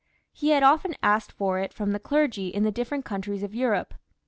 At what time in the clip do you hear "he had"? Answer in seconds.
0.33-0.63